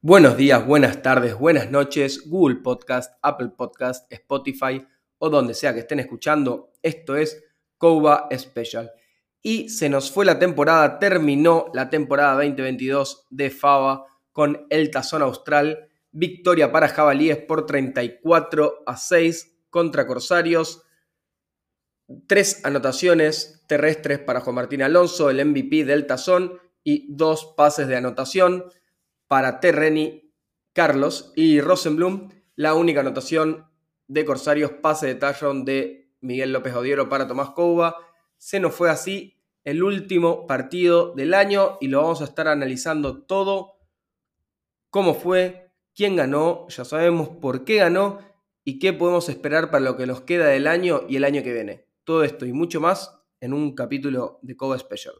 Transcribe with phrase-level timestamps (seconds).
[0.00, 4.86] Buenos días, buenas tardes, buenas noches, Google Podcast, Apple Podcast, Spotify
[5.18, 6.72] o donde sea que estén escuchando.
[6.82, 7.42] Esto es
[7.78, 8.92] Coba Special.
[9.42, 15.22] Y se nos fue la temporada, terminó la temporada 2022 de Fava con el Tazón
[15.22, 15.88] Austral.
[16.12, 20.84] Victoria para Jabalíes por 34 a 6 contra Corsarios.
[22.26, 27.96] Tres anotaciones terrestres para Juan Martín Alonso, el MVP del Tazón, y dos pases de
[27.96, 28.64] anotación
[29.26, 30.32] para Terreni,
[30.72, 32.30] Carlos y Rosenblum.
[32.54, 33.66] La única anotación
[34.08, 37.98] de Corsarios, pase de tallón de Miguel López Odiero para Tomás Couba.
[38.38, 43.24] Se nos fue así el último partido del año y lo vamos a estar analizando
[43.24, 43.74] todo.
[44.88, 48.35] Cómo fue, quién ganó, ya sabemos por qué ganó
[48.68, 51.52] y qué podemos esperar para lo que nos queda del año y el año que
[51.52, 51.86] viene.
[52.02, 55.14] Todo esto y mucho más en un capítulo de Coba Special.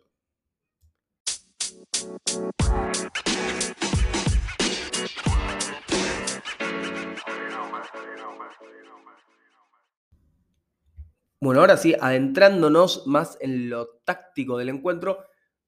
[11.41, 15.19] Bueno, ahora sí, adentrándonos más en lo táctico del encuentro,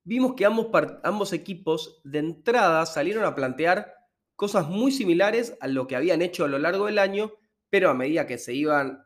[0.02, 3.94] vimos que ambos, equipos de entrada salieron a plantear
[4.34, 7.34] cosas muy similares a lo que habían hecho a lo largo del año,
[7.70, 9.04] pero a medida que se iban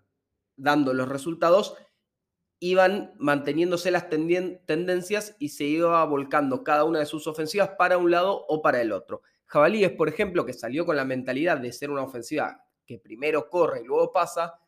[0.56, 1.76] dando los resultados,
[2.60, 8.10] iban manteniéndose las tendencias y se iba volcando cada una de sus ofensivas para un
[8.10, 9.22] lado o para el otro.
[9.46, 13.82] Jabalíes, por ejemplo, que salió con la mentalidad de ser una ofensiva que primero corre
[13.82, 14.60] y luego pasa,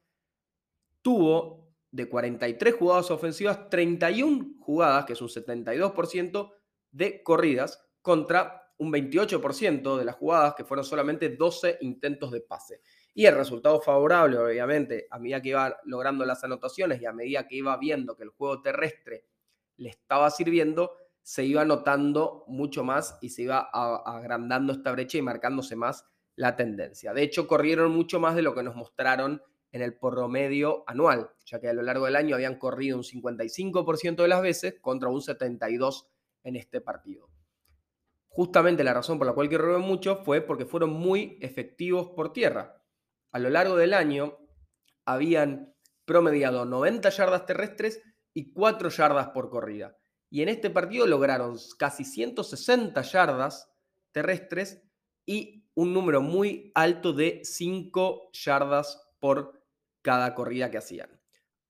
[1.03, 6.53] tuvo de 43 jugadas ofensivas, 31 jugadas, que es un 72%
[6.91, 12.81] de corridas, contra un 28% de las jugadas, que fueron solamente 12 intentos de pase.
[13.15, 17.47] Y el resultado favorable, obviamente, a medida que iba logrando las anotaciones y a medida
[17.47, 19.25] que iba viendo que el juego terrestre
[19.77, 25.23] le estaba sirviendo, se iba notando mucho más y se iba agrandando esta brecha y
[25.23, 26.05] marcándose más
[26.35, 27.15] la tendencia.
[27.15, 31.61] De hecho, corrieron mucho más de lo que nos mostraron en el promedio anual, ya
[31.61, 35.21] que a lo largo del año habían corrido un 55% de las veces contra un
[35.21, 36.07] 72%
[36.43, 37.29] en este partido.
[38.29, 42.84] Justamente la razón por la cual corrieron mucho fue porque fueron muy efectivos por tierra.
[43.35, 44.39] A lo largo del año
[45.05, 45.75] habían
[46.05, 48.01] promediado 90 yardas terrestres
[48.33, 49.97] y 4 yardas por corrida.
[50.31, 53.73] Y en este partido lograron casi 160 yardas
[54.13, 54.85] terrestres
[55.27, 59.65] y un número muy alto de 5 yardas por
[60.01, 61.21] cada corrida que hacían.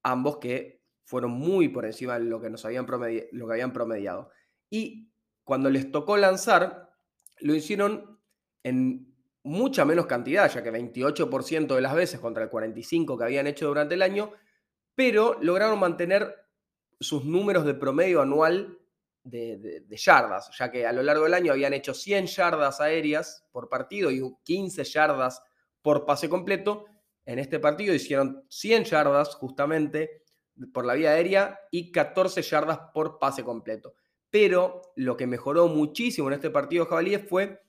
[0.03, 2.85] Ambos que fueron muy por encima de lo que, nos habían,
[3.33, 4.31] lo que habían promediado.
[4.69, 5.11] Y
[5.45, 6.91] cuando les tocó lanzar,
[7.41, 8.21] lo hicieron
[8.63, 9.14] en
[9.45, 13.69] mucha menos cantidad, ya que 28% de las veces contra el 45% que habían hecho
[13.69, 14.33] durante el año,
[14.95, 16.35] pero lograron mantener
[16.99, 18.79] sus números de promedio anual
[19.23, 23.69] de, yardas, ya que a lo largo del año habían hecho 100 yardas aéreas por
[23.69, 25.43] partido y 15 yardas
[25.83, 26.87] por pase completo,
[27.27, 30.23] en este partido hicieron 100 yardas justamente
[30.73, 33.95] por la vía aérea y 14 yardas por pase completo.
[34.31, 37.64] Pero lo que mejoró muchísimo en este partido Jabalíes fue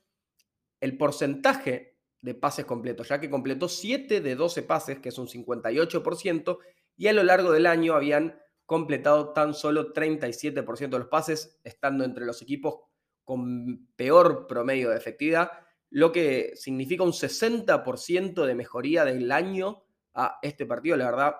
[0.80, 5.28] el porcentaje de pases completos, ya que completó 7 de 12 pases, que es un
[5.28, 6.58] 58%,
[6.96, 12.04] y a lo largo del año habían completado tan solo 37% de los pases, estando
[12.04, 12.80] entre los equipos
[13.24, 15.50] con peor promedio de efectividad
[15.90, 19.84] lo que significa un 60% de mejoría del año
[20.14, 20.96] a este partido.
[20.96, 21.36] La verdad,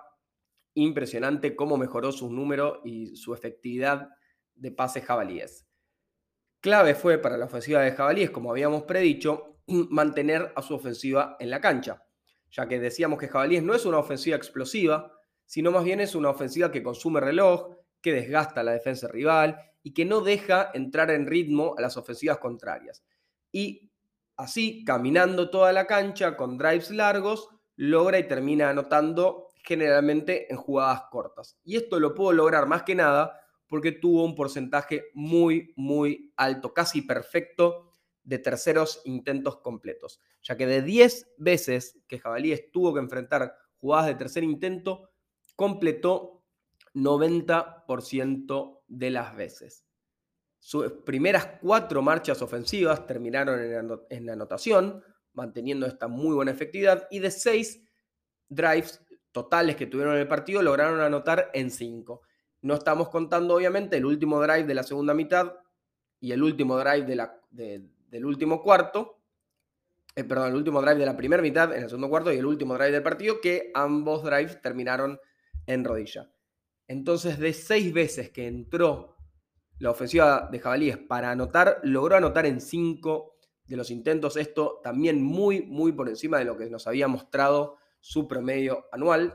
[0.73, 4.09] impresionante cómo mejoró su número y su efectividad
[4.55, 5.66] de pases jabalíes.
[6.67, 11.49] Clave fue para la ofensiva de jabalíes, como habíamos predicho, mantener a su ofensiva en
[11.49, 12.03] la cancha,
[12.51, 15.13] ya que decíamos que jabalíes no es una ofensiva explosiva,
[15.45, 19.93] sino más bien es una ofensiva que consume reloj, que desgasta la defensa rival y
[19.93, 23.01] que no deja entrar en ritmo a las ofensivas contrarias.
[23.49, 23.89] Y
[24.35, 31.03] Así, caminando toda la cancha con drives largos, logra y termina anotando generalmente en jugadas
[31.09, 31.57] cortas.
[31.63, 36.73] Y esto lo pudo lograr más que nada porque tuvo un porcentaje muy, muy alto,
[36.73, 37.91] casi perfecto,
[38.23, 40.19] de terceros intentos completos.
[40.43, 45.09] Ya que de 10 veces que Jabalíes tuvo que enfrentar jugadas de tercer intento,
[45.55, 46.43] completó
[46.93, 49.85] 90% de las veces.
[50.59, 53.59] Sus primeras cuatro marchas ofensivas terminaron
[54.09, 55.03] en, anotación,
[55.33, 57.81] manteniendo esta muy buena efectividad, y de seis
[58.49, 62.23] drives totales que tuvieron en el partido, lograron anotar en cinco.
[62.61, 65.53] No estamos contando, obviamente, el último drive de la segunda mitad
[66.19, 67.05] y el último drive
[67.51, 69.21] del último cuarto,
[70.15, 72.45] eh, perdón, el último drive de la primera mitad en el segundo cuarto y el
[72.45, 75.19] último drive del partido, que ambos drives terminaron
[75.67, 76.31] en rodilla.
[76.87, 79.17] Entonces, de seis veces que entró
[79.79, 84.37] la ofensiva de Jabalíes para anotar, logró anotar en cinco de los intentos.
[84.37, 89.33] Esto también muy, muy por encima de lo que nos había mostrado su promedio anual,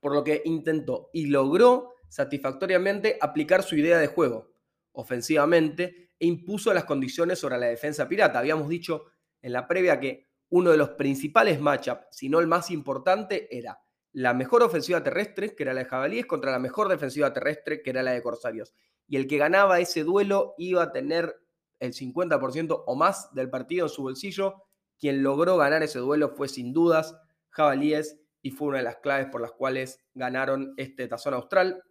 [0.00, 4.52] por lo que intentó y logró satisfactoriamente aplicar su idea de juego
[4.92, 8.38] ofensivamente e impuso las condiciones sobre la defensa pirata.
[8.38, 9.06] Habíamos dicho
[9.40, 13.80] en la previa que uno de los principales matchups, si no el más importante, era
[14.12, 17.88] la mejor ofensiva terrestre, que era la de Jabalíes, contra la mejor defensiva terrestre, que
[17.88, 18.74] era la de Corsarios.
[19.08, 21.34] Y el que ganaba ese duelo iba a tener
[21.78, 24.64] el 50% o más del partido en su bolsillo.
[24.98, 27.16] Quien logró ganar ese duelo fue sin dudas
[27.48, 31.82] Jabalíes y fue una de las claves por las cuales ganaron este tazón austral.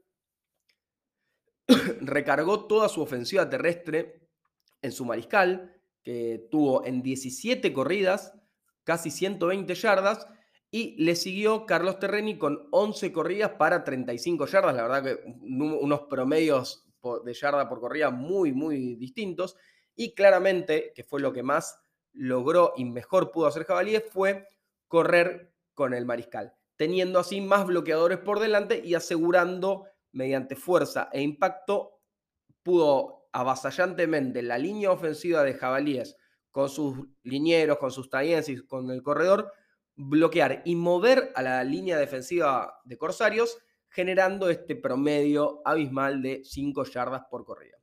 [2.02, 4.28] Recargó toda su ofensiva terrestre
[4.82, 8.34] en su mariscal, que tuvo en 17 corridas
[8.84, 10.28] casi 120 yardas,
[10.72, 16.02] y le siguió Carlos Terreni con 11 corridas para 35 yardas, la verdad que unos
[16.10, 16.88] promedios
[17.26, 19.58] de yarda por corrida muy, muy distintos,
[19.96, 21.80] y claramente, que fue lo que más
[22.14, 24.48] logró y mejor pudo hacer Jabalíes, fue
[24.88, 31.22] correr con el mariscal, teniendo así más bloqueadores por delante y asegurando mediante fuerza e
[31.22, 32.02] impacto,
[32.64, 36.18] pudo avasallantemente la línea ofensiva de Jabalíes
[36.52, 38.10] con sus linieros, con sus
[38.48, 39.52] y con el corredor,
[39.96, 43.58] bloquear y mover a la línea defensiva de Corsarios,
[43.90, 47.78] generando este promedio abismal de 5 yardas por corrida.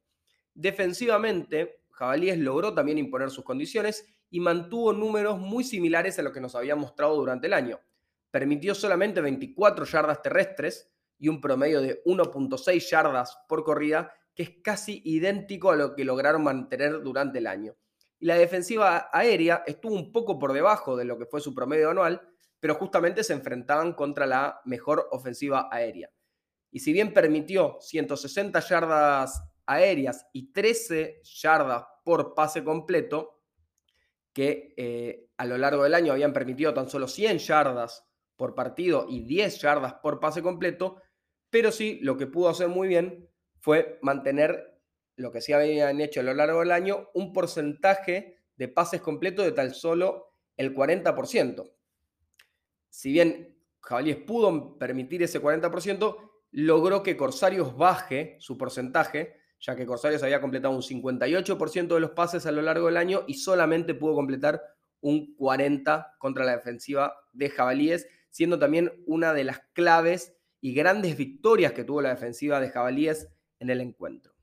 [0.55, 6.41] Defensivamente, Jabalíes logró también imponer sus condiciones y mantuvo números muy similares a lo que
[6.41, 7.81] nos había mostrado durante el año.
[8.31, 14.51] Permitió solamente 24 yardas terrestres y un promedio de 1.6 yardas por corrida, que es
[14.63, 17.77] casi idéntico a lo que lograron mantener durante el año.
[18.21, 21.91] Y la defensiva aérea estuvo un poco por debajo de lo que fue su promedio
[21.91, 22.21] anual,
[22.61, 26.11] pero justamente se enfrentaban contra la mejor ofensiva aérea.
[26.71, 33.43] Y si bien permitió 160 yardas aéreas y 13 yardas por pase completo,
[34.33, 38.05] que eh, a lo largo del año habían permitido tan solo 100 yardas
[38.37, 41.01] por partido y 10 yardas por pase completo,
[41.51, 43.29] pero sí lo que pudo hacer muy bien
[43.59, 44.81] fue mantener
[45.17, 49.45] lo que sí habían hecho a lo largo del año, un porcentaje de pases completos
[49.45, 51.73] de tal solo el 40%.
[52.89, 56.17] Si bien Jabalíes pudo permitir ese 40%,
[56.53, 62.11] logró que Corsarios baje su porcentaje, ya que Corsarios había completado un 58% de los
[62.11, 64.63] pases a lo largo del año y solamente pudo completar
[65.01, 71.17] un 40% contra la defensiva de Jabalíes, siendo también una de las claves y grandes
[71.17, 73.29] victorias que tuvo la defensiva de Jabalíes
[73.61, 74.35] en el encuentro.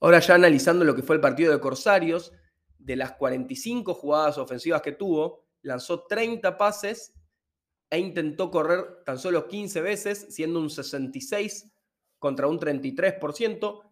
[0.00, 2.32] Ahora ya analizando lo que fue el partido de Corsarios,
[2.76, 7.14] de las 45 jugadas ofensivas que tuvo, lanzó 30 pases
[7.88, 11.72] e intentó correr tan solo 15 veces, siendo un 66
[12.18, 13.91] contra un 33%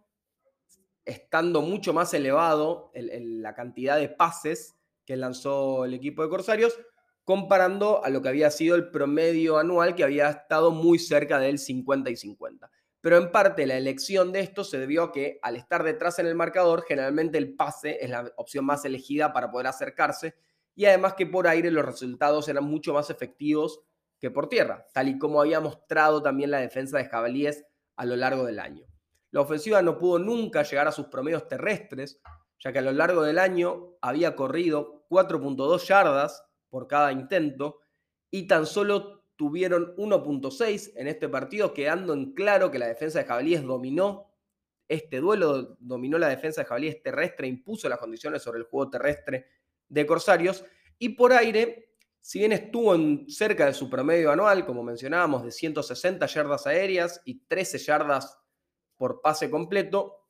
[1.05, 6.79] estando mucho más elevado la cantidad de pases que lanzó el equipo de Corsarios,
[7.25, 11.59] comparando a lo que había sido el promedio anual, que había estado muy cerca del
[11.59, 12.71] 50 y 50.
[13.01, 16.27] Pero en parte la elección de esto se debió a que al estar detrás en
[16.27, 20.35] el marcador, generalmente el pase es la opción más elegida para poder acercarse
[20.75, 23.81] y además que por aire los resultados eran mucho más efectivos
[24.19, 27.65] que por tierra, tal y como había mostrado también la defensa de Jabalíes
[27.97, 28.87] a lo largo del año.
[29.31, 32.21] La ofensiva no pudo nunca llegar a sus promedios terrestres,
[32.59, 37.81] ya que a lo largo del año había corrido 4.2 yardas por cada intento
[38.31, 43.25] y tan solo tuvieron 1.6 en este partido, quedando en claro que la defensa de
[43.25, 44.31] Jabalíes dominó
[44.87, 49.47] este duelo, dominó la defensa de Jabalíes terrestre, impuso las condiciones sobre el juego terrestre
[49.89, 50.65] de Corsarios.
[50.99, 52.95] Y por aire, si bien estuvo
[53.29, 58.40] cerca de su promedio anual, como mencionábamos, de 160 yardas aéreas y 13 yardas
[59.01, 60.27] por pase completo.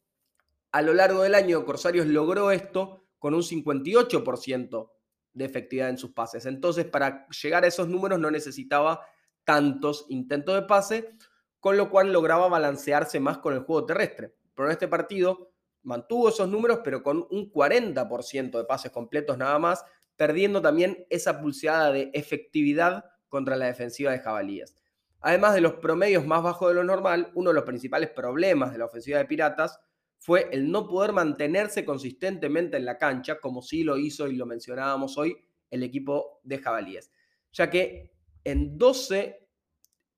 [0.71, 4.91] A lo largo del año, Corsarios logró esto con un 58%
[5.33, 6.47] de efectividad en sus pases.
[6.47, 9.05] Entonces, para llegar a esos números no necesitaba
[9.43, 11.17] tantos intentos de pase,
[11.59, 14.37] con lo cual lograba balancearse más con el juego terrestre.
[14.55, 15.51] Pero en este partido
[15.83, 19.85] mantuvo esos números, pero con un 40% de pases completos nada más,
[20.15, 24.80] perdiendo también esa pulseada de efectividad contra la defensiva de Jabalíes.
[25.21, 28.79] Además de los promedios más bajos de lo normal, uno de los principales problemas de
[28.79, 29.79] la ofensiva de Piratas
[30.19, 34.47] fue el no poder mantenerse consistentemente en la cancha, como sí lo hizo y lo
[34.47, 35.37] mencionábamos hoy
[35.71, 37.11] el equipo de Jabalíes,
[37.53, 38.13] ya que
[38.45, 39.49] en 12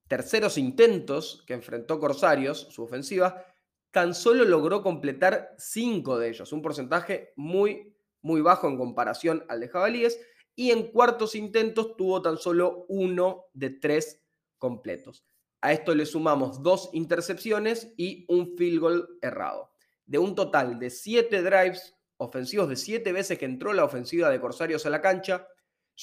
[0.09, 3.45] terceros intentos que enfrentó Corsarios, su ofensiva,
[3.91, 9.61] tan solo logró completar cinco de ellos, un porcentaje muy, muy bajo en comparación al
[9.61, 10.21] de Jabalíes,
[10.55, 14.22] y en cuartos intentos tuvo tan solo uno de tres
[14.63, 15.25] completos.
[15.61, 19.73] A esto le sumamos dos intercepciones y un field goal errado.
[20.07, 24.41] De un total de siete drives ofensivos, de siete veces que entró la ofensiva de
[24.41, 25.49] Corsarios a la cancha,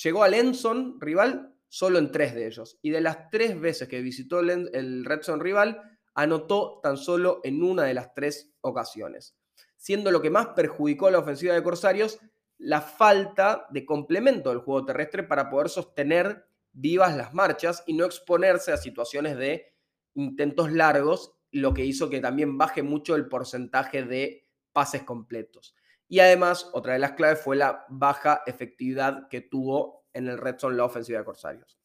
[0.03, 2.77] llegó al Enson rival solo en tres de ellos.
[2.81, 5.81] Y de las tres veces que visitó el Red Zone rival,
[6.15, 9.37] anotó tan solo en una de las tres ocasiones.
[9.77, 12.19] Siendo lo que más perjudicó a la ofensiva de Corsarios
[12.57, 18.05] la falta de complemento del juego terrestre para poder sostener vivas las marchas y no
[18.05, 19.73] exponerse a situaciones de
[20.15, 25.75] intentos largos, lo que hizo que también baje mucho el porcentaje de pases completos.
[26.07, 30.57] Y además, otra de las claves fue la baja efectividad que tuvo en el red
[30.57, 31.79] zone la ofensiva de Corsarios.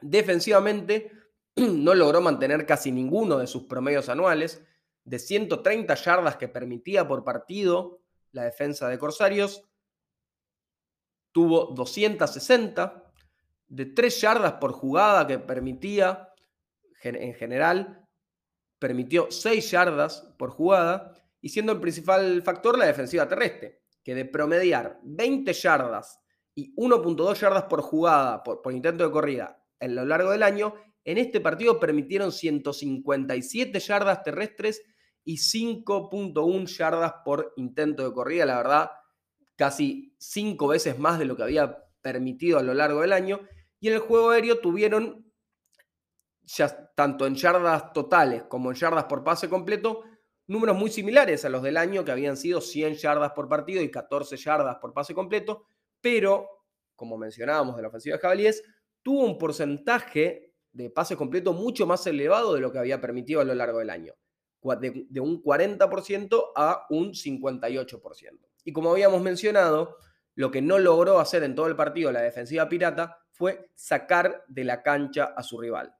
[0.00, 1.10] Defensivamente,
[1.56, 4.64] no logró mantener casi ninguno de sus promedios anuales.
[5.04, 8.00] De 130 yardas que permitía por partido
[8.32, 9.64] la defensa de Corsarios,
[11.32, 13.03] tuvo 260.
[13.74, 16.28] De 3 yardas por jugada que permitía,
[17.02, 18.06] en general,
[18.78, 24.26] permitió 6 yardas por jugada, y siendo el principal factor la defensiva terrestre, que de
[24.26, 26.20] promediar 20 yardas
[26.54, 31.18] y 1.2 yardas por jugada, por, intento de corrida, en lo largo del año, en
[31.18, 34.84] este partido permitieron 157 yardas terrestres
[35.24, 38.46] y 5.1 yardas por intento de corrida.
[38.46, 38.90] La verdad,
[39.56, 43.40] casi cinco veces más de lo que había permitido a lo largo del año.
[43.84, 45.30] Y en el juego aéreo tuvieron,
[46.40, 50.04] ya tanto en yardas totales como en yardas por pase completo,
[50.46, 53.90] números muy similares a los del año, que habían sido 100 yardas por partido y
[53.90, 55.66] 14 yardas por pase completo,
[56.00, 56.48] pero,
[56.96, 58.64] como mencionábamos de la ofensiva de Jabalíes,
[59.02, 63.44] tuvo un porcentaje de pase completo mucho más elevado de lo que había permitido a
[63.44, 64.14] lo largo del año,
[64.80, 68.48] de, de un 40% a un 58%.
[68.64, 69.98] Y como habíamos mencionado,
[70.36, 74.64] lo que no logró hacer en todo el partido la defensiva pirata fue sacar de
[74.64, 75.94] la cancha a su rival.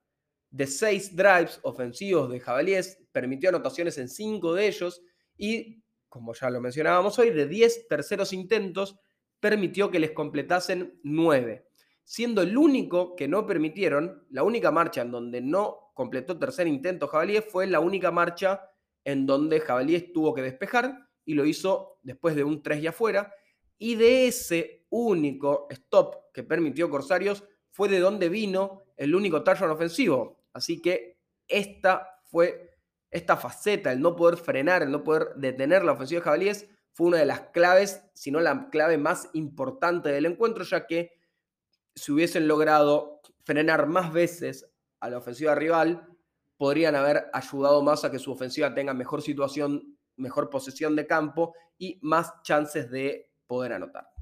[0.49, 5.01] De seis drives ofensivos de Jabalíes, permitió anotaciones en cinco de ellos
[5.37, 8.97] y, como ya lo mencionábamos hoy, de 10 terceros intentos,
[9.39, 11.67] permitió que les completasen nueve
[12.05, 17.07] siendo el único que no permitieron, la única marcha en donde no completó tercer intento
[17.07, 18.61] Jabalíes fue la única marcha
[19.03, 23.33] en donde Jabalíes tuvo que despejar y lo hizo después de un 3 y afuera.
[23.77, 29.71] Y de ese único stop que permitió Corsarios fue de donde vino el único touchdown
[29.71, 30.45] ofensivo.
[30.53, 32.71] Así que esta fue
[33.11, 37.07] esta faceta, el no poder frenar, el no poder detener la ofensiva de Jabalíes, fue
[37.07, 41.11] una de las claves, si no la clave más importante del encuentro, ya que
[41.93, 46.07] si hubiesen logrado frenar más veces a la ofensiva rival,
[46.57, 51.53] podrían haber ayudado más a que su ofensiva tenga mejor situación, mejor posesión de campo
[51.77, 54.14] y más chances de poder anotar.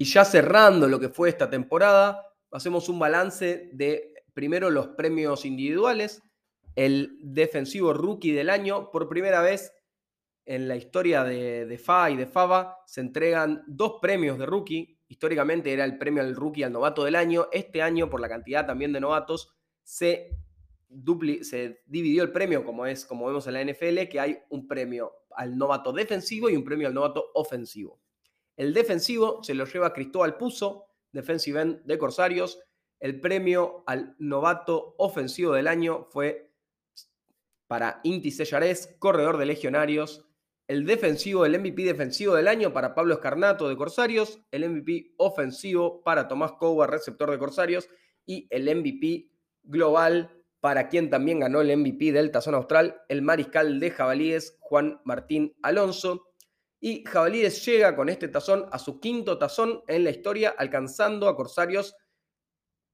[0.00, 5.44] Y ya cerrando lo que fue esta temporada, hacemos un balance de primero los premios
[5.44, 6.22] individuales,
[6.76, 9.72] el defensivo rookie del año, por primera vez
[10.48, 14.98] en la historia de, FA y de FABA se entregan dos premios de rookie.
[15.08, 17.48] Históricamente era el premio al rookie al novato del año.
[17.52, 20.38] Este año, por la cantidad también de novatos, se,
[21.42, 25.12] se dividió el premio, como es como vemos en la NFL, que hay un premio
[25.30, 28.00] al novato defensivo y un premio al novato ofensivo.
[28.56, 32.58] El defensivo se lo lleva Cristóbal Puzo, defensive end de Corsarios.
[32.98, 36.52] El premio al novato ofensivo del año fue
[37.68, 40.24] para Inti Sellares, corredor de Legionarios.
[40.66, 44.40] El defensivo, el MVP defensivo del año para Pablo Escarnato de Corsarios.
[44.50, 47.88] El MVP ofensivo para Tomás Cowa, receptor de Corsarios.
[48.26, 49.30] Y el MVP
[49.62, 55.00] global para quien también ganó el MVP del Tazón Austral, el mariscal de Jabalíes, Juan
[55.04, 56.26] Martín Alonso.
[56.80, 61.36] Y Jabalíes llega con este tazón a su quinto tazón en la historia, alcanzando a
[61.36, 61.96] Corsarios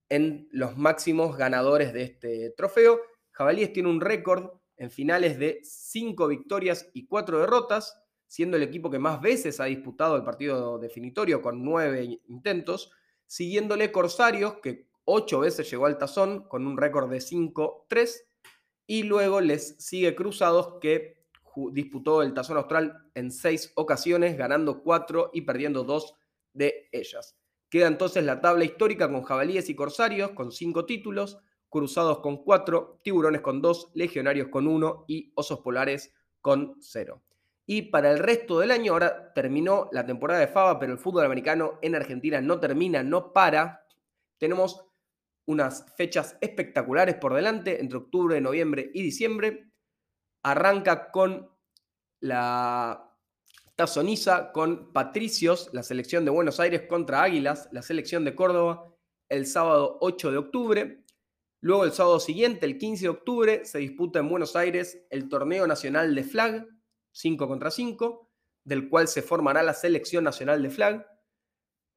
[0.08, 3.00] en los máximos ganadores de este trofeo.
[3.30, 8.90] Jabalíes tiene un récord en finales de 5 victorias y 4 derrotas, siendo el equipo
[8.90, 12.90] que más veces ha disputado el partido definitorio con 9 intentos,
[13.26, 18.22] siguiéndole Corsarios, que 8 veces llegó al tazón con un récord de 5-3,
[18.86, 21.24] y luego les sigue Cruzados, que
[21.72, 26.14] disputó el tazón austral en 6 ocasiones, ganando 4 y perdiendo 2
[26.52, 27.36] de ellas.
[27.74, 33.00] Queda entonces la tabla histórica con jabalíes y corsarios con cinco títulos, cruzados con cuatro,
[33.02, 37.20] tiburones con dos, legionarios con uno y osos polares con 0.
[37.66, 41.24] Y para el resto del año, ahora terminó la temporada de Fava, pero el fútbol
[41.24, 43.84] americano en Argentina no termina, no para.
[44.38, 44.86] Tenemos
[45.46, 49.70] unas fechas espectaculares por delante entre octubre, noviembre y diciembre.
[50.42, 51.50] Arranca con
[52.20, 53.14] la
[53.76, 58.94] Tazoniza, con Patricios, la selección de Buenos Aires contra Águilas, la selección de Córdoba,
[59.28, 61.04] el sábado 8 de octubre.
[61.60, 65.66] Luego el sábado siguiente, el 15 de octubre, se disputa en Buenos Aires el torneo
[65.66, 66.66] nacional de flag,
[67.12, 68.30] 5 contra 5,
[68.64, 71.06] del cual se formará la selección nacional de flag.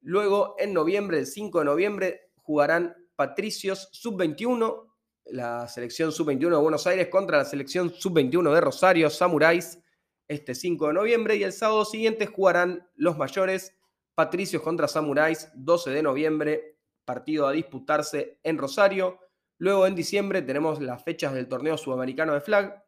[0.00, 4.92] Luego, en noviembre, el 5 de noviembre, jugarán Patricios Sub-21,
[5.24, 9.82] la selección Sub-21 de Buenos Aires contra la selección Sub-21 de Rosario, Samuráis,
[10.28, 11.34] este 5 de noviembre.
[11.34, 13.76] Y el sábado siguiente jugarán los mayores,
[14.14, 19.18] Patricios contra Samuráis, 12 de noviembre, partido a disputarse en Rosario.
[19.58, 22.84] Luego en diciembre tenemos las fechas del torneo sudamericano de flag,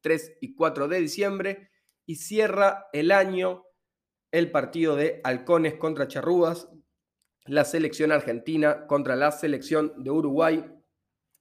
[0.00, 1.70] 3 y 4 de diciembre.
[2.06, 3.66] Y cierra el año
[4.32, 6.70] el partido de Halcones contra Charrúas,
[7.48, 10.64] la selección argentina contra la selección de Uruguay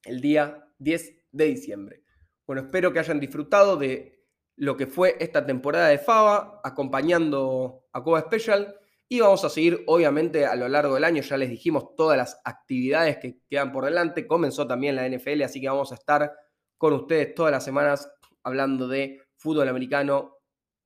[0.03, 2.03] el día 10 de diciembre.
[2.45, 8.01] Bueno, espero que hayan disfrutado de lo que fue esta temporada de FABA acompañando a
[8.01, 8.75] Coba Special
[9.09, 12.41] y vamos a seguir obviamente a lo largo del año, ya les dijimos todas las
[12.43, 16.33] actividades que quedan por delante, comenzó también la NFL, así que vamos a estar
[16.77, 18.09] con ustedes todas las semanas
[18.43, 20.36] hablando de fútbol americano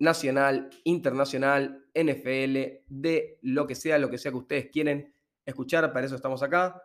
[0.01, 5.13] nacional, internacional, NFL, de lo que sea, lo que sea que ustedes quieren
[5.45, 6.81] escuchar, para eso estamos acá.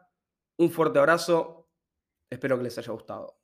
[0.59, 1.69] Un fuerte abrazo,
[2.31, 3.39] espero que les haya gustado.